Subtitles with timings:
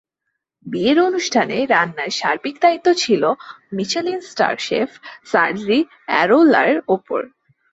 [0.65, 3.23] বিয়ের অনুষ্ঠানে রান্নার সার্বিক দায়িত্ব ছিল
[3.73, 4.89] মিচেলিন-স্টার শেফ
[5.25, 5.79] সার্জি
[6.05, 7.21] অ্যারোলার ওপর।